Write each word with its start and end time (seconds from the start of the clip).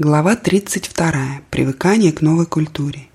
Глава 0.00 0.36
32. 0.36 1.40
Привыкание 1.50 2.12
к 2.12 2.20
новой 2.20 2.46
культуре. 2.46 3.08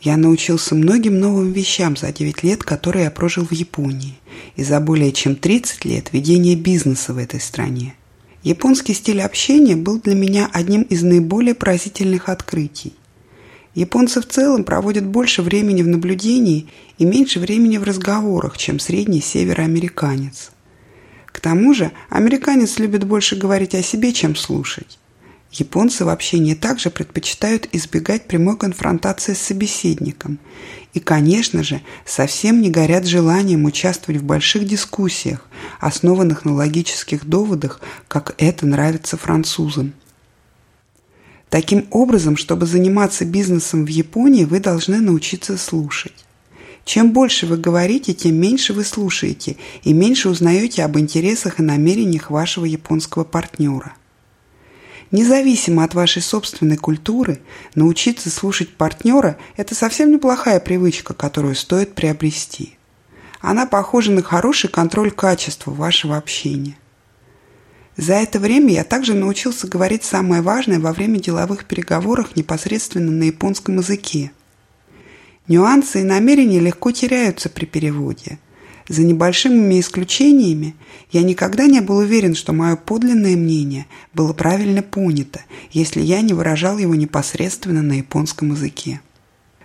Я 0.00 0.16
научился 0.16 0.74
многим 0.74 1.20
новым 1.20 1.52
вещам 1.52 1.96
за 1.96 2.10
9 2.10 2.42
лет, 2.42 2.64
которые 2.64 3.04
я 3.04 3.12
прожил 3.12 3.46
в 3.46 3.52
Японии, 3.52 4.18
и 4.56 4.64
за 4.64 4.80
более 4.80 5.12
чем 5.12 5.36
30 5.36 5.84
лет 5.84 6.12
ведения 6.12 6.56
бизнеса 6.56 7.14
в 7.14 7.16
этой 7.16 7.38
стране. 7.38 7.94
Японский 8.42 8.92
стиль 8.92 9.22
общения 9.22 9.76
был 9.76 10.00
для 10.00 10.16
меня 10.16 10.50
одним 10.52 10.82
из 10.82 11.04
наиболее 11.04 11.54
поразительных 11.54 12.28
открытий. 12.28 12.92
Японцы 13.76 14.20
в 14.20 14.26
целом 14.26 14.64
проводят 14.64 15.06
больше 15.06 15.42
времени 15.42 15.82
в 15.82 15.86
наблюдении 15.86 16.66
и 16.98 17.04
меньше 17.04 17.38
времени 17.38 17.78
в 17.78 17.84
разговорах, 17.84 18.58
чем 18.58 18.80
средний 18.80 19.20
североамериканец. 19.20 20.50
К 21.26 21.38
тому 21.38 21.72
же, 21.72 21.92
американец 22.10 22.80
любит 22.80 23.04
больше 23.04 23.36
говорить 23.36 23.76
о 23.76 23.82
себе, 23.84 24.12
чем 24.12 24.34
слушать. 24.34 24.98
Японцы 25.50 26.04
в 26.04 26.10
общении 26.10 26.54
также 26.54 26.90
предпочитают 26.90 27.68
избегать 27.72 28.28
прямой 28.28 28.58
конфронтации 28.58 29.32
с 29.32 29.38
собеседником 29.38 30.38
и, 30.92 31.00
конечно 31.00 31.62
же, 31.62 31.80
совсем 32.04 32.60
не 32.60 32.70
горят 32.70 33.06
желанием 33.06 33.64
участвовать 33.64 34.20
в 34.20 34.24
больших 34.24 34.66
дискуссиях, 34.66 35.46
основанных 35.80 36.44
на 36.44 36.54
логических 36.54 37.24
доводах, 37.24 37.80
как 38.08 38.34
это 38.36 38.66
нравится 38.66 39.16
французам. 39.16 39.94
Таким 41.48 41.86
образом, 41.90 42.36
чтобы 42.36 42.66
заниматься 42.66 43.24
бизнесом 43.24 43.86
в 43.86 43.88
Японии, 43.88 44.44
вы 44.44 44.60
должны 44.60 45.00
научиться 45.00 45.56
слушать. 45.56 46.26
Чем 46.84 47.12
больше 47.12 47.46
вы 47.46 47.56
говорите, 47.56 48.12
тем 48.12 48.36
меньше 48.36 48.74
вы 48.74 48.84
слушаете 48.84 49.56
и 49.82 49.94
меньше 49.94 50.28
узнаете 50.28 50.84
об 50.84 50.98
интересах 50.98 51.58
и 51.58 51.62
намерениях 51.62 52.30
вашего 52.30 52.66
японского 52.66 53.24
партнера. 53.24 53.94
Независимо 55.10 55.84
от 55.84 55.94
вашей 55.94 56.20
собственной 56.20 56.76
культуры, 56.76 57.40
научиться 57.74 58.30
слушать 58.30 58.76
партнера– 58.76 59.38
это 59.56 59.74
совсем 59.74 60.12
неплохая 60.12 60.60
привычка, 60.60 61.14
которую 61.14 61.54
стоит 61.54 61.94
приобрести. 61.94 62.76
Она 63.40 63.64
похожа 63.64 64.12
на 64.12 64.22
хороший 64.22 64.68
контроль 64.68 65.10
качества 65.10 65.70
вашего 65.70 66.16
общения. 66.16 66.76
За 67.96 68.14
это 68.14 68.38
время 68.38 68.74
я 68.74 68.84
также 68.84 69.14
научился 69.14 69.66
говорить 69.66 70.04
самое 70.04 70.42
важное 70.42 70.78
во 70.78 70.92
время 70.92 71.18
деловых 71.18 71.64
переговоров 71.64 72.36
непосредственно 72.36 73.10
на 73.10 73.24
японском 73.24 73.78
языке. 73.78 74.30
Нюансы 75.48 76.02
и 76.02 76.04
намерения 76.04 76.60
легко 76.60 76.92
теряются 76.92 77.48
при 77.48 77.64
переводе– 77.64 78.38
за 78.88 79.02
небольшими 79.02 79.80
исключениями 79.80 80.74
я 81.12 81.22
никогда 81.22 81.66
не 81.66 81.80
был 81.80 81.98
уверен, 81.98 82.34
что 82.34 82.52
мое 82.52 82.76
подлинное 82.76 83.36
мнение 83.36 83.86
было 84.14 84.32
правильно 84.32 84.82
понято, 84.82 85.40
если 85.70 86.00
я 86.00 86.22
не 86.22 86.32
выражал 86.32 86.78
его 86.78 86.94
непосредственно 86.94 87.82
на 87.82 87.94
японском 87.94 88.52
языке. 88.52 89.00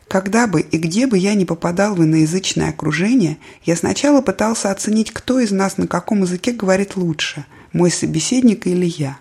Когда 0.10 0.46
бы 0.46 0.62
и 0.62 0.78
где 0.78 1.08
бы 1.08 1.18
я 1.18 1.34
ни 1.34 1.46
попадал 1.46 1.96
в 1.96 2.04
иноязычное 2.04 2.70
окружение, 2.70 3.38
я 3.64 3.76
сначала 3.76 4.22
пытался 4.22 4.70
оценить, 4.70 5.12
кто 5.12 5.40
из 5.40 5.52
нас 5.52 5.78
на 5.78 5.88
каком 5.88 6.22
языке 6.22 6.52
говорит 6.52 6.96
лучше, 6.98 7.46
мой 7.72 7.90
собеседник 7.90 8.68
или 8.68 8.86
я. 8.86 9.18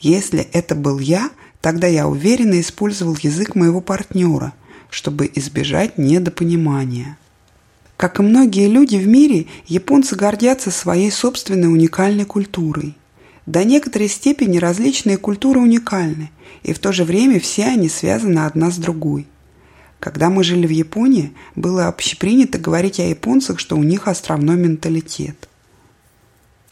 Если 0.00 0.40
это 0.52 0.74
был 0.74 1.00
я, 1.00 1.30
тогда 1.60 1.86
я 1.86 2.06
уверенно 2.06 2.60
использовал 2.60 3.16
язык 3.20 3.56
моего 3.56 3.80
партнера, 3.80 4.52
чтобы 4.88 5.30
избежать 5.34 5.98
недопонимания. 5.98 7.18
Как 7.96 8.20
и 8.20 8.22
многие 8.22 8.68
люди 8.68 8.96
в 8.96 9.06
мире, 9.06 9.46
японцы 9.66 10.16
гордятся 10.16 10.70
своей 10.70 11.10
собственной 11.10 11.68
уникальной 11.68 12.26
культурой. 12.26 12.94
До 13.46 13.64
некоторой 13.64 14.08
степени 14.08 14.58
различные 14.58 15.16
культуры 15.16 15.60
уникальны, 15.60 16.30
и 16.62 16.72
в 16.72 16.78
то 16.78 16.92
же 16.92 17.04
время 17.04 17.40
все 17.40 17.64
они 17.66 17.88
связаны 17.88 18.40
одна 18.40 18.70
с 18.70 18.76
другой. 18.76 19.26
Когда 19.98 20.28
мы 20.28 20.44
жили 20.44 20.66
в 20.66 20.70
Японии, 20.70 21.32
было 21.54 21.86
общепринято 21.86 22.58
говорить 22.58 23.00
о 23.00 23.08
японцах, 23.08 23.58
что 23.58 23.76
у 23.76 23.82
них 23.82 24.08
островной 24.08 24.56
менталитет. 24.56 25.48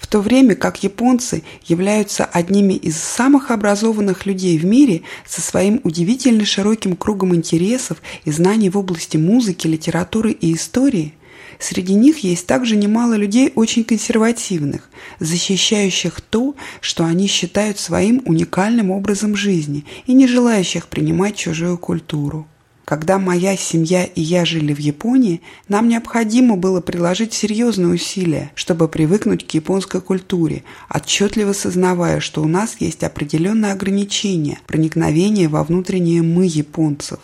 В 0.04 0.06
то 0.06 0.20
время 0.20 0.54
как 0.54 0.82
японцы 0.82 1.42
являются 1.64 2.26
одними 2.26 2.74
из 2.74 2.98
самых 2.98 3.50
образованных 3.50 4.26
людей 4.26 4.58
в 4.58 4.64
мире 4.66 5.00
со 5.26 5.40
своим 5.40 5.80
удивительно 5.82 6.44
широким 6.44 6.94
кругом 6.94 7.34
интересов 7.34 8.02
и 8.26 8.30
знаний 8.30 8.68
в 8.68 8.76
области 8.76 9.16
музыки, 9.16 9.66
литературы 9.66 10.32
и 10.32 10.52
истории, 10.52 11.14
среди 11.58 11.94
них 11.94 12.18
есть 12.18 12.46
также 12.46 12.76
немало 12.76 13.14
людей 13.14 13.50
очень 13.54 13.82
консервативных, 13.82 14.90
защищающих 15.20 16.20
то, 16.20 16.54
что 16.82 17.06
они 17.06 17.26
считают 17.26 17.78
своим 17.78 18.20
уникальным 18.26 18.90
образом 18.90 19.34
жизни 19.34 19.86
и 20.06 20.12
не 20.12 20.26
желающих 20.26 20.88
принимать 20.88 21.36
чужую 21.36 21.78
культуру. 21.78 22.46
Когда 22.84 23.18
моя 23.18 23.56
семья 23.56 24.04
и 24.04 24.20
я 24.20 24.44
жили 24.44 24.74
в 24.74 24.78
Японии, 24.78 25.40
нам 25.68 25.88
необходимо 25.88 26.56
было 26.56 26.82
приложить 26.82 27.32
серьезные 27.32 27.94
усилия, 27.94 28.52
чтобы 28.54 28.88
привыкнуть 28.88 29.46
к 29.46 29.52
японской 29.52 30.02
культуре, 30.02 30.64
отчетливо 30.94 31.54
сознавая, 31.54 32.20
что 32.20 32.42
у 32.42 32.46
нас 32.46 32.76
есть 32.80 33.02
определенные 33.02 33.72
ограничения 33.72 34.58
проникновения 34.66 35.48
во 35.48 35.64
внутреннее 35.64 36.20
«мы» 36.20 36.44
японцев. 36.44 37.20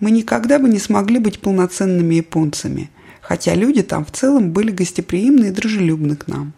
Мы 0.00 0.10
никогда 0.10 0.58
бы 0.58 0.70
не 0.70 0.78
смогли 0.78 1.18
быть 1.18 1.40
полноценными 1.40 2.14
японцами, 2.14 2.88
хотя 3.20 3.54
люди 3.54 3.82
там 3.82 4.06
в 4.06 4.12
целом 4.12 4.52
были 4.52 4.70
гостеприимны 4.70 5.46
и 5.46 5.50
дружелюбны 5.50 6.16
к 6.16 6.28
нам. 6.28 6.54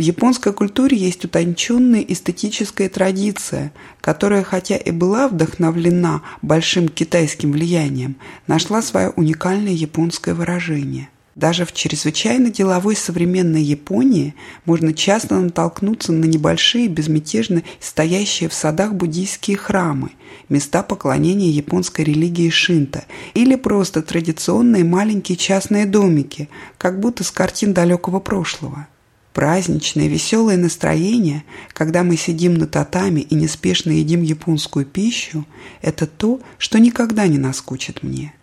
В 0.00 0.02
японской 0.02 0.54
культуре 0.54 0.96
есть 0.96 1.26
утонченная 1.26 2.00
эстетическая 2.00 2.88
традиция, 2.88 3.70
которая, 4.00 4.42
хотя 4.42 4.78
и 4.78 4.92
была 4.92 5.28
вдохновлена 5.28 6.22
большим 6.40 6.88
китайским 6.88 7.52
влиянием, 7.52 8.16
нашла 8.46 8.80
свое 8.80 9.10
уникальное 9.10 9.74
японское 9.74 10.32
выражение. 10.32 11.10
Даже 11.34 11.66
в 11.66 11.74
чрезвычайно 11.74 12.50
деловой 12.50 12.96
современной 12.96 13.62
Японии 13.62 14.34
можно 14.64 14.94
часто 14.94 15.38
натолкнуться 15.38 16.12
на 16.12 16.24
небольшие, 16.24 16.88
безмятежно 16.88 17.62
стоящие 17.78 18.48
в 18.48 18.54
садах 18.54 18.94
буддийские 18.94 19.58
храмы, 19.58 20.12
места 20.48 20.82
поклонения 20.82 21.50
японской 21.50 22.06
религии 22.06 22.48
шинто 22.48 23.04
или 23.34 23.54
просто 23.54 24.00
традиционные 24.00 24.82
маленькие 24.82 25.36
частные 25.36 25.84
домики, 25.84 26.48
как 26.78 27.00
будто 27.00 27.22
с 27.22 27.30
картин 27.30 27.74
далекого 27.74 28.18
прошлого. 28.18 28.86
Праздничное, 29.32 30.08
веселое 30.08 30.56
настроение, 30.56 31.44
когда 31.72 32.02
мы 32.02 32.16
сидим 32.16 32.54
на 32.54 32.66
татами 32.66 33.20
и 33.20 33.34
неспешно 33.36 33.92
едим 33.92 34.22
японскую 34.22 34.84
пищу, 34.84 35.46
это 35.82 36.06
то, 36.06 36.40
что 36.58 36.80
никогда 36.80 37.28
не 37.28 37.38
наскучит 37.38 38.02
мне. 38.02 38.34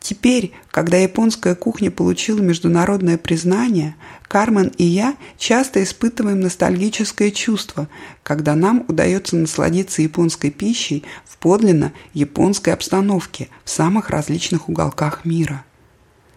Теперь, 0.00 0.52
когда 0.70 0.96
японская 0.96 1.54
кухня 1.54 1.90
получила 1.90 2.40
международное 2.40 3.18
признание, 3.18 3.96
Кармен 4.28 4.72
и 4.78 4.84
я 4.84 5.16
часто 5.36 5.82
испытываем 5.82 6.40
ностальгическое 6.40 7.30
чувство, 7.30 7.88
когда 8.22 8.54
нам 8.54 8.84
удается 8.88 9.36
насладиться 9.36 10.02
японской 10.02 10.50
пищей 10.50 11.04
в 11.26 11.36
подлинно 11.38 11.92
японской 12.14 12.70
обстановке 12.70 13.48
в 13.64 13.70
самых 13.70 14.08
различных 14.08 14.68
уголках 14.68 15.24
мира. 15.24 15.65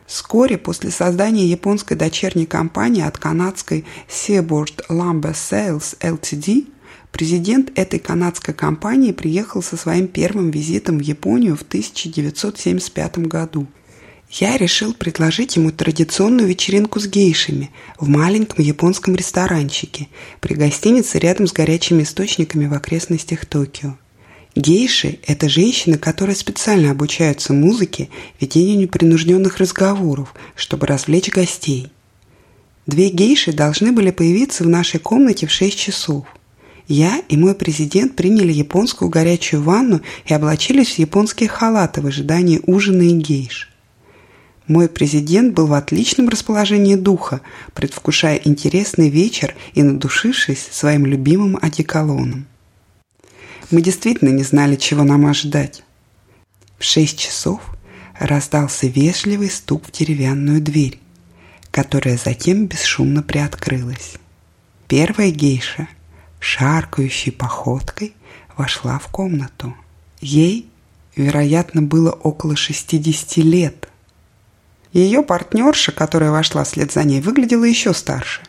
Вскоре 0.09 0.57
после 0.57 0.89
создания 0.89 1.45
японской 1.45 1.93
дочерней 1.93 2.47
компании 2.47 3.03
от 3.03 3.19
канадской 3.19 3.85
Seaboard 4.07 4.87
Lumber 4.89 5.35
Sales 5.35 5.95
Ltd. 5.99 6.65
президент 7.11 7.71
этой 7.77 7.99
канадской 7.99 8.55
компании 8.55 9.11
приехал 9.11 9.61
со 9.61 9.77
своим 9.77 10.07
первым 10.07 10.49
визитом 10.49 10.97
в 10.97 11.01
Японию 11.01 11.55
в 11.55 11.61
1975 11.61 13.19
году. 13.19 13.67
Я 14.31 14.57
решил 14.57 14.95
предложить 14.95 15.57
ему 15.57 15.71
традиционную 15.71 16.47
вечеринку 16.47 16.99
с 16.99 17.05
гейшами 17.05 17.69
в 17.99 18.09
маленьком 18.09 18.65
японском 18.65 19.13
ресторанчике 19.13 20.07
при 20.39 20.55
гостинице 20.55 21.19
рядом 21.19 21.45
с 21.45 21.53
горячими 21.53 22.01
источниками 22.01 22.65
в 22.65 22.73
окрестностях 22.73 23.45
Токио. 23.45 23.95
Гейши– 24.59 25.19
это 25.25 25.47
женщины, 25.47 25.97
которые 25.97 26.35
специально 26.35 26.91
обучаются 26.91 27.53
музыке, 27.53 28.09
ведению 28.41 28.77
непринужденных 28.77 29.57
разговоров, 29.59 30.35
чтобы 30.53 30.85
развлечь 30.85 31.29
гостей. 31.29 31.87
Две 32.85 33.07
гейши 33.07 33.53
должны 33.53 33.93
были 33.93 34.11
появиться 34.11 34.65
в 34.65 34.67
нашей 34.67 34.99
комнате 34.99 35.47
в 35.47 35.51
6 35.51 35.79
часов. 35.79 36.25
Я 36.89 37.21
и 37.29 37.37
мой 37.37 37.55
президент 37.55 38.17
приняли 38.17 38.51
японскую 38.51 39.07
горячую 39.07 39.61
ванну 39.61 40.01
и 40.25 40.33
облачились 40.33 40.95
в 40.95 40.99
японские 40.99 41.47
халаты 41.47 42.01
в 42.01 42.07
ожидании 42.07 42.61
ужина 42.65 43.03
и 43.03 43.13
гейш. 43.13 43.69
Мой 44.67 44.89
президент 44.89 45.53
был 45.53 45.67
в 45.67 45.73
отличном 45.73 46.27
расположении 46.27 46.95
духа, 46.95 47.39
предвкушая 47.73 48.41
интересный 48.43 49.07
вечер 49.07 49.55
и 49.73 49.83
надушившись 49.83 50.67
своим 50.69 51.05
любимым 51.05 51.57
одеколоном. 51.61 52.45
Мы 53.71 53.83
действительно 53.83 54.29
не 54.29 54.43
знали, 54.43 54.75
чего 54.75 55.03
нам 55.03 55.27
ожидать. 55.27 55.83
В 56.79 56.83
шесть 56.83 57.19
часов 57.19 57.61
раздался 58.17 58.87
вежливый 58.87 59.49
стук 59.49 59.85
в 59.85 59.91
деревянную 59.91 60.59
дверь, 60.59 60.99
которая 61.69 62.17
затем 62.17 62.65
бесшумно 62.65 63.21
приоткрылась. 63.21 64.15
Первая 64.87 65.29
гейша, 65.29 65.87
шаркающей 66.39 67.31
походкой 67.31 68.15
вошла 68.57 68.97
в 68.97 69.07
комнату. 69.09 69.75
Ей, 70.19 70.67
вероятно, 71.15 71.83
было 71.83 72.11
около 72.11 72.55
60 72.55 73.37
лет. 73.37 73.87
Ее 74.93 75.21
партнерша, 75.21 75.91
которая 75.91 76.31
вошла 76.31 76.63
вслед 76.63 76.91
за 76.91 77.03
ней, 77.03 77.21
выглядела 77.21 77.65
еще 77.65 77.93
старше. 77.93 78.41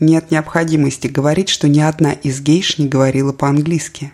Нет 0.00 0.30
необходимости 0.30 1.06
говорить, 1.06 1.50
что 1.50 1.68
ни 1.68 1.80
одна 1.80 2.12
из 2.12 2.40
гейш 2.40 2.78
не 2.78 2.88
говорила 2.88 3.32
по-английски. 3.32 4.12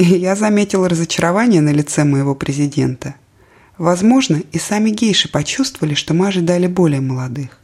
И 0.00 0.04
я 0.16 0.34
заметила 0.34 0.88
разочарование 0.88 1.60
на 1.60 1.74
лице 1.74 2.04
моего 2.04 2.34
президента. 2.34 3.16
Возможно, 3.76 4.42
и 4.50 4.58
сами 4.58 4.88
гейши 4.88 5.30
почувствовали, 5.30 5.92
что 5.92 6.14
мы 6.14 6.28
ожидали 6.28 6.68
более 6.68 7.02
молодых. 7.02 7.60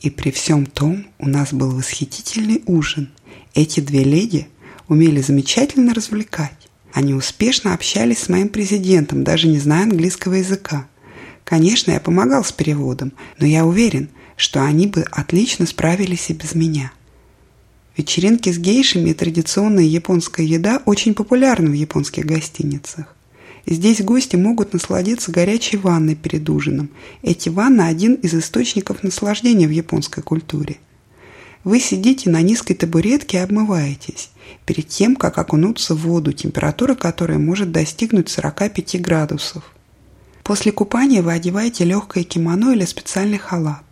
И 0.00 0.08
при 0.08 0.30
всем 0.30 0.66
том 0.66 1.08
у 1.18 1.28
нас 1.28 1.52
был 1.52 1.72
восхитительный 1.72 2.62
ужин. 2.66 3.10
Эти 3.54 3.80
две 3.80 4.04
леди 4.04 4.46
умели 4.86 5.20
замечательно 5.20 5.92
развлекать. 5.92 6.68
Они 6.92 7.12
успешно 7.12 7.74
общались 7.74 8.18
с 8.18 8.28
моим 8.28 8.50
президентом, 8.50 9.24
даже 9.24 9.48
не 9.48 9.58
зная 9.58 9.82
английского 9.82 10.34
языка. 10.34 10.86
Конечно, 11.42 11.90
я 11.90 11.98
помогал 11.98 12.44
с 12.44 12.52
переводом, 12.52 13.12
но 13.40 13.46
я 13.46 13.66
уверен, 13.66 14.10
что 14.36 14.62
они 14.62 14.86
бы 14.86 15.04
отлично 15.10 15.66
справились 15.66 16.30
и 16.30 16.34
без 16.34 16.54
меня. 16.54 16.92
Вечеринки 18.00 18.50
с 18.50 18.56
гейшами 18.56 19.10
и 19.10 19.14
традиционная 19.14 19.84
японская 19.84 20.46
еда 20.46 20.80
очень 20.86 21.12
популярны 21.12 21.68
в 21.68 21.74
японских 21.74 22.24
гостиницах. 22.24 23.14
Здесь 23.66 24.00
гости 24.00 24.36
могут 24.36 24.72
насладиться 24.72 25.30
горячей 25.30 25.76
ванной 25.76 26.14
перед 26.14 26.48
ужином. 26.48 26.88
Эти 27.20 27.50
ванны– 27.50 27.82
один 27.82 28.14
из 28.14 28.32
источников 28.32 29.02
наслаждения 29.02 29.68
в 29.68 29.70
японской 29.70 30.22
культуре. 30.22 30.78
Вы 31.62 31.78
сидите 31.78 32.30
на 32.30 32.40
низкой 32.40 32.72
табуретке 32.72 33.36
и 33.36 33.40
обмываетесь, 33.40 34.30
перед 34.64 34.88
тем, 34.88 35.14
как 35.14 35.36
окунуться 35.36 35.94
в 35.94 35.98
воду, 35.98 36.32
температура 36.32 36.94
которой 36.94 37.36
может 37.36 37.70
достигнуть 37.70 38.30
45 38.30 38.98
градусов. 39.02 39.74
После 40.42 40.72
купания 40.72 41.20
вы 41.20 41.34
одеваете 41.34 41.84
легкое 41.84 42.24
кимоно 42.24 42.72
или 42.72 42.86
специальный 42.86 43.36
халат. 43.36 43.89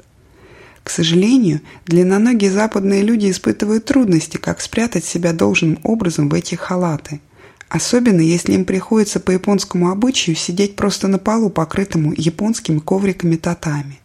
К 0.89 0.91
сожалению, 0.91 1.61
длинноногие 1.85 2.51
западные 2.51 3.03
люди 3.03 3.31
испытывают 3.31 3.85
трудности, 3.85 4.39
как 4.39 4.59
спрятать 4.63 5.05
себя 5.05 5.35
должным 5.35 5.79
образом 5.83 6.31
в 6.31 6.35
эти 6.35 6.55
халаты– 6.55 7.21
Особенно, 7.69 8.23
если 8.23 8.55
им 8.55 8.65
приходится 8.65 9.21
по 9.21 9.31
японскому 9.31 9.91
обычаю 9.91 10.35
сидеть 10.35 10.75
просто 10.75 11.07
на 11.07 11.19
полу, 11.19 11.51
покрытому 11.51 12.15
японскими 12.17 12.79
ковриками 12.79 13.37
татами. 13.37 14.01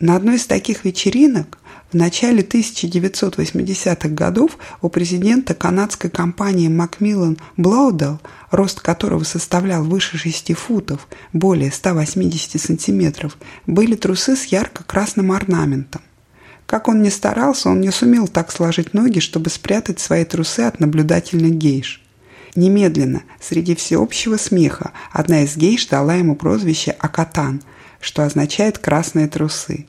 На 0.00 0.16
одной 0.16 0.36
из 0.36 0.46
таких 0.46 0.84
вечеринок 0.84 1.58
в 1.92 1.96
начале 1.96 2.42
1980-х 2.42 4.08
годов 4.08 4.58
у 4.82 4.88
президента 4.88 5.54
канадской 5.54 6.10
компании 6.10 6.68
Macmillan 6.68 7.38
Блоудел, 7.56 8.20
рост 8.50 8.80
которого 8.80 9.22
составлял 9.22 9.84
выше 9.84 10.18
6 10.18 10.54
футов, 10.54 11.06
более 11.32 11.70
180 11.70 12.60
сантиметров, 12.60 13.38
были 13.66 13.94
трусы 13.94 14.34
с 14.34 14.46
ярко-красным 14.46 15.30
орнаментом. 15.30 16.02
Как 16.66 16.88
он 16.88 17.02
ни 17.02 17.10
старался, 17.10 17.68
он 17.68 17.80
не 17.80 17.92
сумел 17.92 18.26
так 18.26 18.50
сложить 18.50 18.94
ноги, 18.94 19.20
чтобы 19.20 19.50
спрятать 19.50 20.00
свои 20.00 20.24
трусы 20.24 20.60
от 20.60 20.80
наблюдательных 20.80 21.52
гейш. 21.52 22.02
Немедленно, 22.56 23.22
среди 23.40 23.74
всеобщего 23.74 24.36
смеха, 24.36 24.92
одна 25.12 25.42
из 25.42 25.56
гейш 25.56 25.86
дала 25.86 26.14
ему 26.14 26.36
прозвище 26.36 26.92
Акатан, 26.92 27.62
что 28.04 28.22
означает 28.22 28.76
«красные 28.78 29.28
трусы». 29.28 29.86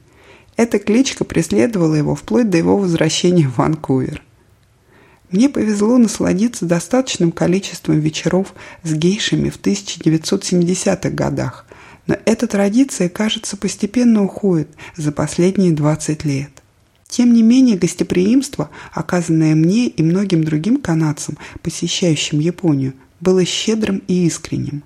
Эта 0.56 0.80
кличка 0.80 1.26
преследовала 1.26 1.96
его 1.96 2.16
вплоть 2.16 2.50
до 2.50 2.58
его 2.58 2.78
возвращения 2.78 3.46
в 3.46 3.58
Ванкувер. 3.58 4.24
Мне 5.32 5.50
повезло 5.50 5.98
насладиться 5.98 6.66
достаточным 6.66 7.34
количеством 7.34 8.00
вечеров 8.00 8.54
с 8.84 8.94
гейшами 8.94 9.50
в 9.50 9.60
1970-х 9.60 11.10
годах, 11.10 11.66
но 12.08 12.16
эта 12.26 12.48
традиция, 12.48 13.10
кажется, 13.10 13.58
постепенно 13.58 14.24
уходит 14.24 14.70
за 14.96 15.12
последние 15.12 15.74
20 15.74 16.24
лет. 16.24 16.52
Тем 17.10 17.34
не 17.34 17.44
менее, 17.44 17.78
гостеприимство, 17.78 18.70
оказанное 18.94 19.56
мне 19.56 19.88
и 19.88 20.04
многим 20.04 20.44
другим 20.46 20.80
канадцам, 20.80 21.38
посещающим 21.64 22.40
Японию, 22.40 22.94
было 23.20 23.44
щедрым 23.44 24.04
и 24.08 24.26
искренним. 24.26 24.84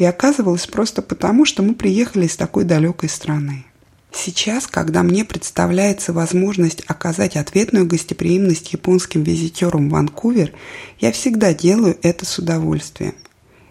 И 0.00 0.04
оказывалось 0.04 0.66
просто 0.66 1.02
потому, 1.02 1.44
что 1.44 1.62
мы 1.62 1.74
приехали 1.74 2.24
из 2.24 2.34
такой 2.34 2.64
далекой 2.64 3.10
страны. 3.10 3.66
Сейчас, 4.10 4.66
когда 4.66 5.02
мне 5.02 5.26
представляется 5.26 6.14
возможность 6.14 6.82
оказать 6.86 7.36
ответную 7.36 7.84
гостеприимность 7.84 8.72
японским 8.72 9.22
визитерам 9.24 9.90
в 9.90 9.92
Ванкувер, 9.92 10.54
я 11.00 11.12
всегда 11.12 11.52
делаю 11.52 11.98
это 12.00 12.24
с 12.24 12.38
удовольствием– 12.38 13.14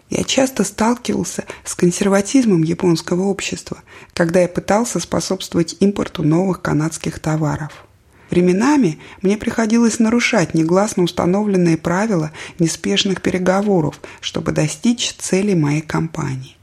я 0.08 0.24
часто 0.24 0.64
сталкивался 0.64 1.44
с 1.64 1.76
консерватизмом 1.76 2.64
японского 2.64 3.22
общества, 3.26 3.78
когда 4.12 4.40
я 4.40 4.48
пытался 4.48 4.98
способствовать 4.98 5.76
импорту 5.78 6.24
новых 6.24 6.62
канадских 6.62 7.20
товаров. 7.20 7.86
Временами 8.30 8.98
мне 9.22 9.36
приходилось 9.36 9.98
нарушать 9.98 10.54
негласно 10.54 11.02
установленные 11.02 11.76
правила 11.76 12.30
неспешных 12.58 13.22
переговоров, 13.22 14.00
чтобы 14.20 14.52
достичь 14.52 15.14
целей 15.18 15.56
моей 15.56 15.80
компании. 15.80 16.56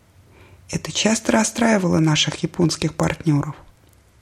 Это 0.69 0.91
часто 0.91 1.33
расстраивало 1.33 1.99
наших 1.99 2.41
японских 2.43 2.93
партнеров. 2.93 3.55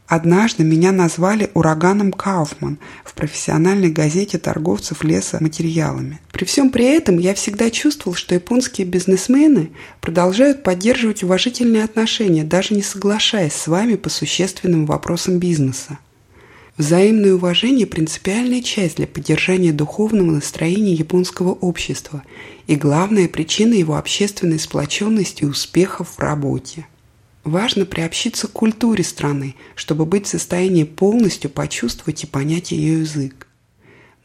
Однажды 0.07 0.63
меня 0.63 0.91
назвали 0.91 1.49
ураганом 1.55 2.11
Кауфман 2.11 2.77
в 3.03 3.15
профессиональной 3.15 3.89
газете 3.89 4.37
торговцев 4.37 5.03
лесоматериалами. 5.03 6.19
При 6.31 6.45
всем 6.45 6.69
при 6.69 6.85
этом 6.85 7.17
я 7.17 7.33
всегда 7.33 7.71
чувствовал, 7.71 8.15
что 8.15 8.35
японские 8.35 8.85
бизнесмены 8.85 9.71
продолжают 10.01 10.61
поддерживать 10.61 11.23
уважительные 11.23 11.83
отношения, 11.83 12.43
даже 12.43 12.75
не 12.75 12.83
соглашаясь 12.83 13.53
с 13.53 13.65
вами 13.65 13.95
по 13.95 14.09
существенным 14.09 14.85
вопросам 14.85 15.39
бизнеса. 15.39 15.97
Взаимное 16.77 17.35
уважение– 17.35 17.87
принципиальная 17.87 18.61
часть 18.61 18.97
для 18.97 19.07
поддержания 19.07 19.71
духовного 19.71 20.31
настроения 20.31 20.93
японского 20.93 21.51
общества 21.53 22.21
и 22.67 22.75
главная 22.75 23.29
причина 23.29 23.75
его 23.75 23.95
общественной 23.95 24.59
сплоченности 24.59 25.43
и 25.43 25.47
успехов 25.47 26.09
в 26.17 26.19
работе. 26.19 26.85
Важно 27.45 27.85
приобщиться 27.85 28.49
к 28.49 28.51
культуре 28.51 29.05
страны, 29.05 29.55
чтобы 29.75 30.05
быть 30.05 30.25
в 30.25 30.29
состоянии 30.29 30.83
полностью 30.83 31.49
почувствовать 31.49 32.25
и 32.25 32.27
понять 32.27 32.71
ее 32.73 32.99
язык. 32.99 33.47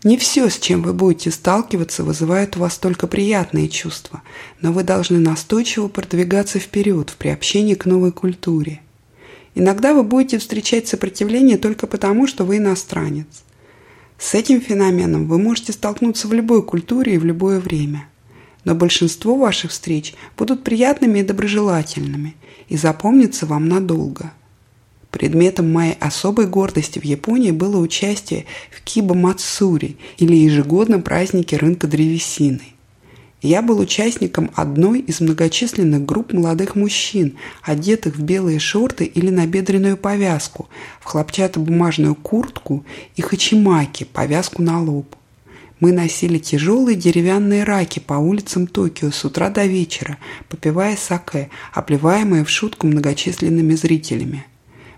Не 0.02 0.16
все, 0.16 0.48
с 0.48 0.58
чем 0.58 0.82
вы 0.82 0.92
будете 0.92 1.30
сталкиваться, 1.30 2.02
вызывает 2.02 2.56
у 2.56 2.60
вас 2.60 2.78
только 2.78 3.06
приятные 3.06 3.68
чувства, 3.68 4.22
но 4.60 4.72
вы 4.72 4.82
должны 4.82 5.20
настойчиво 5.20 5.86
продвигаться 5.86 6.58
вперед 6.58 7.10
в 7.10 7.16
приобщении 7.16 7.74
к 7.74 7.84
новой 7.84 8.10
культуре. 8.10 8.80
Иногда 9.54 9.94
вы 9.94 10.02
будете 10.02 10.38
встречать 10.38 10.88
сопротивление 10.88 11.58
только 11.58 11.86
потому, 11.86 12.26
что 12.26 12.44
вы 12.44 12.58
иностранец. 12.58 13.44
С 14.18 14.34
этим 14.34 14.60
феноменом 14.60 15.26
вы 15.26 15.38
можете 15.38 15.72
столкнуться 15.72 16.28
в 16.28 16.32
любой 16.32 16.62
культуре 16.62 17.14
и 17.14 17.18
в 17.18 17.24
любое 17.24 17.58
время. 17.58 18.06
Но 18.64 18.74
большинство 18.74 19.36
ваших 19.36 19.70
встреч 19.70 20.14
будут 20.36 20.64
приятными 20.64 21.20
и 21.20 21.24
доброжелательными– 21.24 22.36
и 22.70 22.76
запомнится 22.76 23.44
вам 23.44 23.68
надолго. 23.68 24.32
Предметом 25.10 25.70
моей 25.70 25.94
особой 25.94 26.46
гордости 26.46 27.00
в 27.00 27.04
Японии 27.04 27.50
было 27.50 27.78
участие 27.78 28.46
в 28.70 28.80
Киба 28.82 29.14
Мацури 29.14 29.98
или 30.18 30.36
ежегодном 30.36 31.02
празднике 31.02 31.56
рынка 31.56 31.88
древесины. 31.88 32.62
Я 33.42 33.62
был 33.62 33.78
участником 33.78 34.50
одной 34.54 35.00
из 35.00 35.20
многочисленных 35.20 36.04
групп 36.04 36.34
молодых 36.34 36.76
мужчин, 36.76 37.38
одетых 37.62 38.16
в 38.16 38.22
белые 38.22 38.58
шорты 38.58 39.04
или 39.04 39.30
набедренную 39.30 39.96
повязку, 39.96 40.68
в 41.00 41.06
хлопчатобумажную 41.06 42.14
куртку 42.14 42.84
и 43.16 43.22
хачимаки, 43.22 44.04
повязку 44.04 44.60
на 44.62 44.82
лоб. 44.82 45.16
Мы 45.80 45.92
носили 45.92 46.36
тяжелые 46.36 46.94
деревянные 46.94 47.64
раки 47.64 47.98
по 47.98 48.14
улицам 48.14 48.66
Токио 48.66 49.10
с 49.10 49.24
утра 49.24 49.48
до 49.48 49.64
вечера, 49.64 50.18
попивая 50.50 50.94
саке, 50.94 51.48
обливаемые 51.72 52.44
в 52.44 52.50
шутку 52.50 52.86
многочисленными 52.86 53.74
зрителями. 53.74 54.44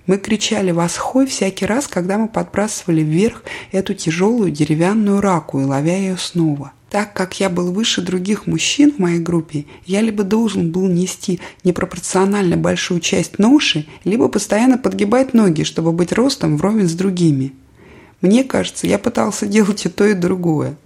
Мы 0.09 0.19
кричали 0.19 0.73
«Восхой!» 0.73 1.27
всякий 1.27 1.65
раз, 1.65 1.87
когда 1.87 2.19
мы 2.19 2.27
подбрасывали 2.27 3.03
вверх 3.03 3.45
эту 3.71 3.95
тяжелую 3.95 4.51
деревянную 4.51 5.21
раку 5.21 5.61
и 5.61 5.65
ловя 5.65 5.97
ее 5.97 6.17
снова. 6.17 6.73
Так 6.93 7.15
как 7.15 7.41
я 7.41 7.49
был 7.49 7.73
выше 7.73 8.03
других 8.03 8.47
мужчин 8.47 8.93
в 8.93 8.99
моей 8.99 9.19
группе, 9.19 9.65
я 9.87 10.03
либо 10.03 10.25
должен 10.25 10.71
был 10.71 10.87
нести 10.87 11.41
непропорционально 11.65 12.59
большую 12.59 13.01
часть 13.01 13.39
ноши, 13.39 13.87
либо 14.05 14.29
постоянно 14.29 14.77
подгибать 14.77 15.33
ноги, 15.33 15.63
чтобы 15.63 15.93
быть 15.93 16.13
ростом 16.13 16.59
вровень 16.59 16.91
с 16.91 16.93
другими. 16.93 17.55
Мне 18.21 18.45
кажется, 18.45 18.87
я 18.87 18.99
пытался 18.99 19.47
делать 19.47 19.87
и 19.87 19.89
то, 19.89 20.05
и 20.05 20.13
другое. 20.13 20.77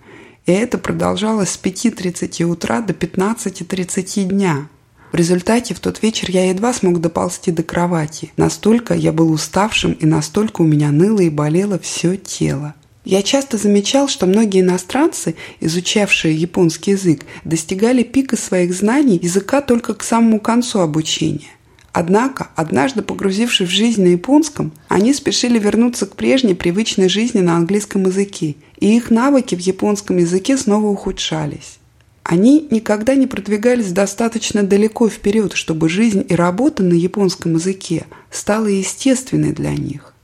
И 0.47 0.53
это 0.53 0.79
продолжалось 0.79 1.51
с 1.51 1.61
5.30 1.61 2.45
утра 2.45 2.83
до 2.83 2.93
15.30 2.93 4.27
дня. 4.27 4.69
В 5.11 5.17
результате 5.17 5.75
в 5.75 5.81
тот 5.81 6.05
вечер 6.05 6.31
я 6.31 6.49
едва 6.51 6.73
смог 6.73 7.01
доползти 7.01 7.51
до 7.51 7.65
кровати. 7.65 8.31
Настолько 8.37 8.95
я 8.95 9.13
был 9.13 9.33
уставшим 9.33 9.91
и 9.91 10.07
настолько 10.07 10.63
у 10.63 10.67
меня 10.67 10.93
ныло 10.93 11.19
и 11.19 11.31
болело 11.31 11.81
все 11.81 12.17
тело. 12.17 12.77
Я 13.07 13.23
часто 13.23 13.57
замечал, 13.57 14.09
что 14.09 14.27
многие 14.27 14.63
иностранцы, 14.63 15.37
изучавшие 15.61 16.35
японский 16.35 16.91
язык, 16.91 17.25
достигали 17.45 18.03
пика 18.03 18.37
своих 18.37 18.75
знаний 18.75 19.17
языка 19.23 19.61
только 19.61 19.95
к 19.95 20.03
самому 20.03 20.41
концу 20.41 20.81
обучения. 20.81 21.53
Однако, 21.93 22.49
однажды 22.57 23.03
погрузившись 23.03 23.69
в 23.69 23.73
жизнь 23.73 24.03
на 24.03 24.09
японском, 24.09 24.73
они 24.89 25.15
спешили 25.15 25.57
вернуться 25.57 26.07
к 26.07 26.17
прежней 26.17 26.55
привычной 26.55 27.09
жизни 27.09 27.39
на 27.39 27.57
английском 27.57 28.07
языке, 28.07 28.57
и 28.81 28.97
их 28.97 29.11
навыки 29.11 29.55
в 29.55 29.61
японском 29.61 30.17
языке 30.17 30.57
снова 30.57 30.89
ухудшались. 30.89 31.79
Они 32.25 32.67
никогда 32.73 33.15
не 33.15 33.29
продвигались 33.29 33.93
достаточно 33.93 34.65
далеко 34.65 35.09
вперед, 35.09 35.53
чтобы 35.53 35.89
жизнь 35.89 36.27
и 36.29 36.35
работа 36.35 36.83
на 36.83 36.95
японском 36.95 37.55
языке 37.55 38.07
стала 38.33 38.67
естественной 38.67 39.53
для 39.53 39.71
них. 39.71 40.16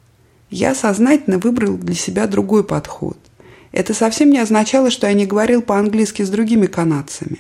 Я 0.53 0.75
сознательно 0.75 1.39
выбрал 1.39 1.79
для 1.79 1.95
себя 1.95 2.27
другой 2.27 2.63
подход. 2.63 3.17
Это 3.73 3.95
совсем 3.95 4.29
не 4.29 4.39
означало, 4.39 4.91
что 4.91 5.07
я 5.07 5.15
не 5.15 5.25
говорил 5.25 5.63
по-английски 5.63 6.21
с 6.21 6.29
другими 6.29 6.67
канадцами. 6.67 7.39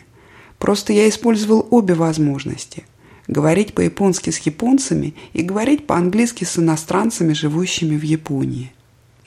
Просто 0.58 0.94
я 0.94 1.06
использовал 1.10 1.68
обе 1.70 1.92
возможности– 1.92 2.84
говорить 3.28 3.74
по-японски 3.74 4.30
с 4.30 4.38
японцами 4.38 5.14
и 5.34 5.42
говорить 5.42 5.86
по-английски 5.86 6.44
с 6.44 6.58
иностранцами, 6.58 7.34
живущими 7.34 7.98
в 7.98 8.02
Японии. 8.02 8.72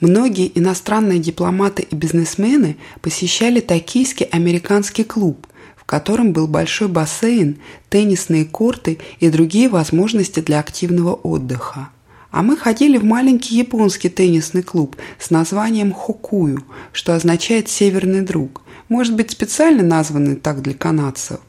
Многие 0.00 0.50
иностранные 0.58 1.20
дипломаты 1.20 1.86
и 1.88 1.94
бизнесмены 1.94 2.78
посещали 3.02 3.60
токийский 3.60 4.26
американский 4.26 5.04
клуб, 5.04 5.46
в 5.76 5.84
котором 5.84 6.32
был 6.32 6.48
большой 6.48 6.88
бассейн, 6.88 7.58
теннисные 7.88 8.46
корты 8.46 8.98
и 9.20 9.30
другие 9.30 9.68
возможности 9.68 10.40
для 10.40 10.58
активного 10.58 11.14
отдыха. 11.14 11.90
А 12.30 12.42
мы 12.42 12.56
ходили 12.56 12.98
в 12.98 13.04
маленький 13.04 13.56
японский 13.56 14.08
теннисный 14.08 14.62
клуб 14.62 14.96
с 15.18 15.30
названием 15.30 15.92
Хокую, 15.92 16.64
что 16.92 17.14
означает 17.14 17.68
«северный 17.68 18.22
друг», 18.22 18.62
может 18.88 19.14
быть, 19.14 19.32
специально 19.32 19.82
названный 19.82 20.36
так 20.36 20.62
для 20.62 20.74
канадцев. 20.74 21.40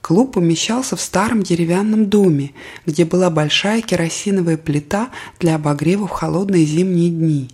Клуб 0.00 0.34
помещался 0.34 0.96
в 0.96 1.00
старом 1.00 1.44
деревянном 1.44 2.06
доме, 2.06 2.52
где 2.86 3.04
была 3.04 3.30
большая 3.30 3.82
керосиновая 3.82 4.56
плита 4.56 5.10
для 5.38 5.54
обогрева 5.54 6.08
в 6.08 6.10
холодные 6.10 6.64
зимние 6.64 7.10
дни. 7.10 7.50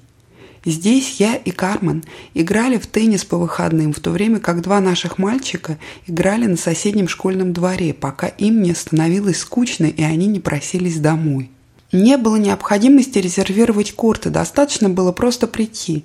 Здесь 0.64 1.20
я 1.20 1.37
и 1.37 1.50
Кармен 1.50 2.04
играли 2.34 2.78
в 2.78 2.87
теннис 2.87 3.25
по 3.25 3.37
выходным, 3.37 3.92
в 3.92 4.00
то 4.00 4.10
время 4.10 4.40
как 4.40 4.62
два 4.62 4.80
наших 4.80 5.18
мальчика 5.18 5.78
играли 6.06 6.46
на 6.46 6.56
соседнем 6.56 7.06
школьном 7.06 7.52
дворе, 7.52 7.92
пока 7.92 8.28
им 8.28 8.62
не 8.62 8.75
становилось 8.75 9.38
скучно 9.38 9.87
и 9.87 10.02
они 10.02 10.26
не 10.26 10.40
просились 10.40 10.98
домой. 10.98 11.50
Не 11.92 12.18
было 12.18 12.37
необходимости 12.37 13.18
резервировать 13.18 13.92
корты, 13.92 14.28
достаточно 14.28 14.90
было 14.90 15.11
просто 15.11 15.47
прийти. 15.47 16.04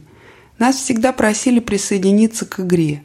Нас 0.57 0.77
всегда 0.77 1.11
просили 1.11 1.59
присоединиться 1.59 2.45
к 2.45 2.61
игре. 2.61 3.03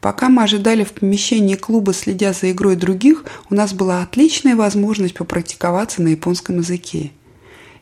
Пока 0.00 0.28
мы 0.28 0.44
ожидали 0.44 0.84
в 0.84 0.92
помещении 0.92 1.56
клуба, 1.56 1.92
следя 1.92 2.32
за 2.32 2.52
игрой 2.52 2.76
других, 2.76 3.24
у 3.50 3.54
нас 3.54 3.72
была 3.72 4.02
отличная 4.02 4.54
возможность 4.54 5.14
попрактиковаться 5.14 6.02
на 6.02 6.08
японском 6.08 6.58
языке. 6.58 7.10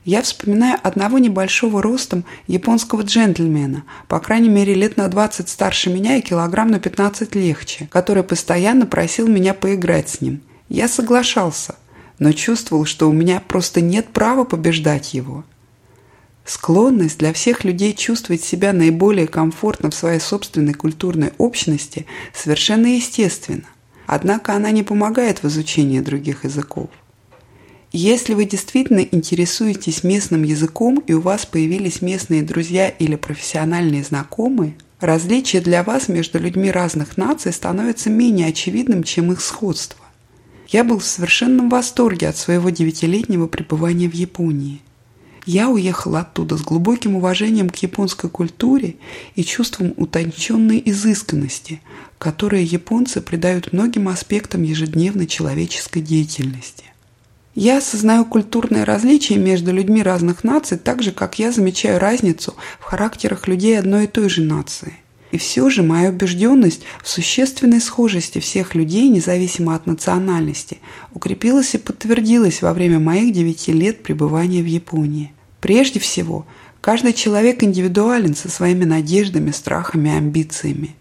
Я 0.07 0.23
вспоминаю 0.23 0.79
одного 0.83 1.19
небольшого 1.19 1.83
ростом 1.83 2.25
японского 2.47 3.03
джентльмена, 3.03 3.85
по 4.09 4.19
крайней 4.19 4.49
мере 4.49 4.73
лет 4.73 4.97
на 4.97 5.09
20 5.09 5.47
старше 5.47 5.91
меня 5.91 6.17
и 6.17 6.23
килограмм 6.23 6.71
на 6.71 6.81
15 6.81 7.35
легче, 7.35 7.87
который 7.93 8.23
постоянно 8.23 8.87
просил 8.87 9.29
меня 9.29 9.53
поиграть 9.53 10.09
с 10.09 10.21
ним. 10.23 10.41
Я 10.71 10.89
соглашался– 10.89 11.75
но 12.19 12.33
чувствовал, 12.33 12.85
что 12.85 13.09
у 13.09 13.13
меня 13.13 13.41
просто 13.41 13.81
нет 13.81 14.09
права 14.09 14.45
побеждать 14.45 15.15
его. 15.15 15.45
Склонность 16.45 17.19
для 17.19 17.33
всех 17.33 17.65
людей 17.65 17.93
чувствовать 17.93 18.43
себя 18.43 18.73
наиболее 18.73 19.27
комфортно 19.27 19.91
в 19.91 19.95
своей 19.95 20.19
собственной 20.19 20.73
культурной 20.73 21.33
общности 21.37 22.07
совершенно 22.35 22.87
естественна, 22.87 23.69
однако 24.07 24.55
она 24.55 24.71
не 24.71 24.83
помогает 24.83 25.43
в 25.43 25.49
изучении 25.49 26.01
других 26.01 26.45
языков. 26.45 26.89
Если 27.93 28.35
вы 28.35 28.45
действительно 28.45 29.01
интересуетесь 29.01 30.05
местным 30.05 30.43
языком 30.43 31.03
и 31.07 31.15
у 31.15 31.21
вас 31.21 31.47
появились 31.47 32.03
местные 32.03 32.43
друзья 32.43 32.89
или 32.89 33.17
профессиональные 33.17 34.05
знакомые, 34.05 34.75
различие 35.01 35.63
для 35.63 35.83
вас 35.83 36.09
между 36.09 36.39
людьми 36.39 36.71
разных 36.71 37.17
наций 37.17 37.53
становится 37.53 38.11
менее 38.11 38.49
очевидным, 38.49 39.05
чем 39.05 39.33
их 39.33 39.41
сходство. 39.41 40.05
Я 40.69 40.85
был 40.85 40.99
в 40.99 41.05
совершенном 41.05 41.71
восторге 41.71 42.29
от 42.29 42.37
своего 42.37 42.69
девятилетнего 42.69 43.47
пребывания 43.47 44.09
в 44.09 44.15
Японии. 44.15 44.83
Я 45.47 45.71
уехал 45.71 46.17
оттуда 46.17 46.59
с 46.59 46.63
глубоким 46.63 47.17
уважением 47.17 47.71
к 47.71 47.77
японской 47.77 48.29
культуре 48.29 48.97
и 49.35 49.45
чувством 49.45 49.95
утонченной 49.97 50.83
изысканности, 50.85 51.81
которые 52.19 52.65
японцы 52.65 53.23
придают 53.23 53.73
многим 53.73 54.09
аспектам 54.09 54.63
ежедневной 54.63 55.27
человеческой 55.27 56.03
деятельности. 56.03 56.85
Я 57.55 57.79
осознаю 57.79 58.27
культурные 58.27 58.85
различия 58.85 59.37
между 59.37 59.73
людьми 59.73 60.03
разных 60.03 60.45
наций 60.45 60.77
так 60.77 61.03
же, 61.03 61.13
как 61.13 61.39
я 61.39 61.51
замечаю 61.51 61.99
разницу 61.99 62.55
в 62.79 62.85
характерах 62.85 63.49
людей 63.49 63.79
одной 63.79 64.05
и 64.05 64.09
той 64.09 64.29
же 64.29 64.43
нации– 64.43 64.99
и 65.31 65.39
все 65.39 65.69
же 65.69 65.83
моя 65.83 66.09
убежденность 66.11 66.83
в 67.03 67.09
существенной 67.09 67.81
схожести 67.81 68.39
всех 68.39 68.75
людей, 68.75 69.09
независимо 69.09 69.75
от 69.75 69.87
национальности, 69.87 70.79
укрепилась 71.13 71.75
и 71.75 71.79
подтвердилась 71.79 72.63
во 72.63 72.73
время 72.73 72.99
моих 72.99 73.33
девяти 73.33 73.73
лет 73.73 74.03
пребывания 74.03 74.63
в 74.63 74.67
Японии. 74.67 75.33
Прежде 75.61 76.01
всего, 76.01 76.47
каждый 76.81 77.13
человек 77.13 77.63
индивидуален 77.63 78.35
со 78.35 78.49
своими 78.49 78.85
надеждами, 78.85 79.51
страхами, 79.51 80.11
амбициями. 80.11 80.97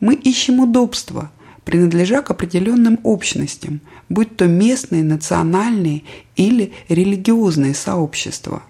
Мы 0.00 0.14
ищем 0.14 0.60
удобства, 0.60 1.30
принадлежа 1.64 2.22
к 2.22 2.30
определенным 2.30 2.98
общностям, 3.04 3.80
будь 4.08 4.36
то 4.36 4.46
местные, 4.46 5.04
национальные 5.04 6.02
или 6.36 6.72
религиозные 6.88 7.74
сообщества. 7.74 8.62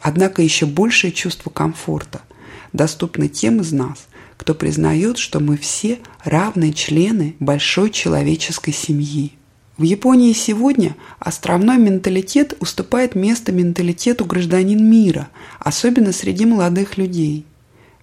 Однако 0.00 0.42
еще 0.42 0.66
большее 0.66 1.12
чувство 1.12 1.50
комфорта 1.50 2.20
доступно 2.72 3.28
тем 3.28 3.60
из 3.60 3.72
нас, 3.72 4.06
кто 4.40 4.54
признает, 4.54 5.18
что 5.18 5.38
мы 5.38 5.58
все 5.58 5.98
равные 6.24 6.72
члены 6.72 7.36
большой 7.40 7.90
человеческой 7.90 8.72
семьи. 8.72 9.32
В 9.76 9.82
Японии 9.82 10.32
сегодня 10.32 10.96
островной 11.18 11.76
менталитет 11.76 12.56
уступает 12.58 13.14
место 13.14 13.52
менталитету 13.52 14.24
гражданин 14.24 14.82
мира, 14.82 15.28
особенно 15.58 16.12
среди 16.12 16.46
молодых 16.46 16.96
людей. 16.96 17.44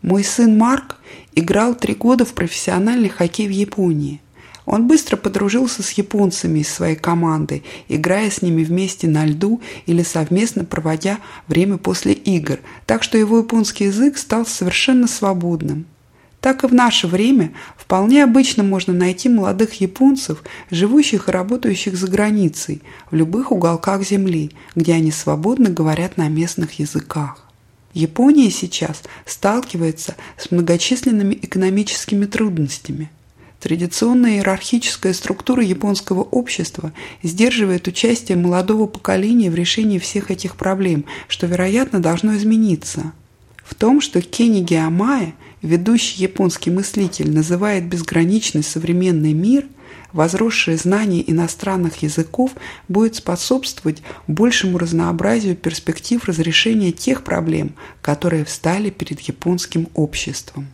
Мой 0.04 0.24
сын 0.24 0.56
Марк 0.56 0.98
играл 1.34 1.74
три 1.74 1.96
года 1.96 2.24
в 2.24 2.34
профессиональный 2.34 3.10
хоккей 3.10 3.48
в 3.48 3.52
Японии. 3.52 4.22
Он 4.68 4.86
быстро 4.86 5.18
подружился 5.18 5.82
с 5.82 5.90
японцами 5.94 6.60
из 6.60 6.70
своей 6.70 6.98
команды, 6.98 7.64
играя 7.88 8.30
с 8.30 8.44
ними 8.44 8.64
вместе 8.64 9.08
на 9.08 9.26
льду 9.26 9.60
или 9.88 10.04
совместно 10.04 10.66
проводя 10.66 11.18
время 11.48 11.78
после 11.78 12.14
игр, 12.14 12.60
так 12.86 13.02
что 13.02 13.18
его 13.18 13.40
японский 13.40 13.86
язык 13.86 14.20
стал 14.20 14.46
совершенно 14.46 15.08
свободным 15.08 15.88
так 16.48 16.64
и 16.64 16.68
в 16.68 16.74
наше 16.74 17.08
время 17.08 17.52
вполне 17.76 18.24
обычно 18.24 18.64
можно 18.64 18.94
найти 18.94 19.28
молодых 19.28 19.82
японцев, 19.82 20.46
живущих 20.72 21.28
и 21.28 21.32
работающих 21.32 21.98
за 21.98 22.08
границей, 22.08 22.82
в 23.12 23.16
любых 23.16 23.52
уголках 23.52 24.04
Земли, 24.04 24.52
где 24.74 24.94
они 24.94 25.12
свободно 25.12 25.70
говорят 25.70 26.16
на 26.16 26.30
местных 26.30 26.80
языках. 26.80 27.44
Япония 27.94 28.50
сейчас 28.50 29.04
сталкивается 29.26 30.16
с 30.38 30.50
многочисленными 30.50 31.38
экономическими 31.42 32.26
трудностями. 32.26 33.12
Традиционная 33.60 34.38
иерархическая 34.38 35.12
структура 35.12 35.62
японского 35.62 36.22
общества 36.22 36.94
сдерживает 37.24 37.90
участие 37.90 38.38
молодого 38.38 38.88
поколения 38.88 39.52
в 39.52 39.56
решении 39.56 40.00
всех 40.00 40.32
этих 40.32 40.56
проблем, 40.56 41.04
что, 41.28 41.46
вероятно, 41.46 42.00
должно 42.00 42.38
измениться. 42.38 43.12
В 43.66 43.76
том, 43.76 44.00
что 44.00 44.22
Кенниги 44.22 44.76
Амая– 44.76 45.34
ведущий 45.62 46.22
японский 46.22 46.72
мыслитель 46.72 47.32
называет 47.32 47.86
безграничный 47.86 48.64
современный 48.64 49.34
мир, 49.34 49.66
возросшее 50.14 50.78
знание 50.78 51.30
иностранных 51.30 52.04
языков 52.04 52.52
будет 52.88 53.16
способствовать 53.16 54.02
большему 54.28 54.78
разнообразию 54.78 55.56
перспектив 55.56 56.24
разрешения 56.26 56.92
тех 56.92 57.24
проблем, 57.24 57.74
которые 58.02 58.46
встали 58.46 58.90
перед 58.90 59.20
японским 59.22 59.90
обществом. 59.94 60.68